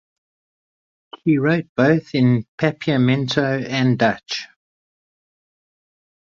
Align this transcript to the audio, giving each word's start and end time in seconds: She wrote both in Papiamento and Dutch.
She 1.19 1.37
wrote 1.37 1.67
both 1.77 2.15
in 2.15 2.47
Papiamento 2.57 3.63
and 3.69 3.99
Dutch. 3.99 4.47